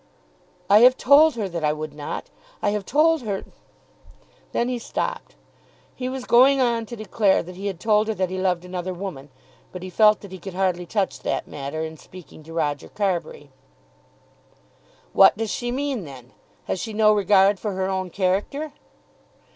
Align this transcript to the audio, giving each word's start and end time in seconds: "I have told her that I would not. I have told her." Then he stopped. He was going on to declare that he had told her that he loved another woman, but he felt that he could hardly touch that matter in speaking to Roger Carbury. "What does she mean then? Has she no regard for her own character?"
"I 0.67 0.79
have 0.79 0.97
told 0.97 1.35
her 1.35 1.47
that 1.47 1.63
I 1.63 1.71
would 1.73 1.93
not. 1.93 2.31
I 2.59 2.71
have 2.71 2.87
told 2.87 3.21
her." 3.21 3.45
Then 4.51 4.67
he 4.67 4.79
stopped. 4.79 5.35
He 5.93 6.09
was 6.09 6.25
going 6.25 6.59
on 6.59 6.87
to 6.87 6.95
declare 6.95 7.43
that 7.43 7.55
he 7.55 7.67
had 7.67 7.79
told 7.79 8.07
her 8.07 8.15
that 8.15 8.31
he 8.31 8.39
loved 8.41 8.65
another 8.65 8.95
woman, 8.95 9.29
but 9.71 9.83
he 9.83 9.91
felt 9.91 10.21
that 10.21 10.31
he 10.31 10.39
could 10.39 10.55
hardly 10.55 10.87
touch 10.87 11.19
that 11.19 11.47
matter 11.47 11.83
in 11.85 11.97
speaking 11.97 12.41
to 12.45 12.51
Roger 12.53 12.89
Carbury. 12.89 13.51
"What 15.13 15.37
does 15.37 15.51
she 15.51 15.69
mean 15.71 16.03
then? 16.05 16.33
Has 16.63 16.79
she 16.79 16.93
no 16.93 17.13
regard 17.13 17.59
for 17.59 17.73
her 17.73 17.87
own 17.87 18.09
character?" 18.09 18.73